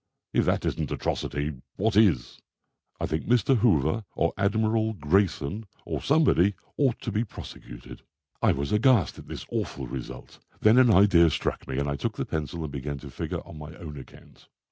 If 0.33 0.45
that 0.45 0.65
isn't 0.65 0.89
atrocity, 0.91 1.53
what 1.75 1.95
is? 1.95 2.39
I 2.99 3.05
think 3.05 3.25
Mr. 3.27 3.57
Hoover 3.57 4.03
or 4.15 4.33
Admiral 4.35 4.93
Grayson, 4.93 5.67
or 5.85 6.01
somebody, 6.01 6.55
ought 6.75 6.99
to 7.01 7.11
be 7.11 7.23
prosecuted." 7.23 8.01
I 8.41 8.53
was 8.53 8.71
aghast 8.71 9.19
at 9.19 9.27
this 9.27 9.45
awful 9.51 9.85
result. 9.85 10.39
Then 10.59 10.79
an 10.79 10.89
idea 10.89 11.29
struck 11.29 11.67
me, 11.67 11.77
and 11.77 11.87
I 11.87 11.97
took 11.97 12.17
the 12.17 12.25
pencil 12.25 12.63
and 12.63 12.71
began 12.71 12.97
to 12.97 13.11
figure 13.11 13.45
on 13.45 13.59
my 13.59 13.75
own 13.75 13.95
account. 13.95 14.47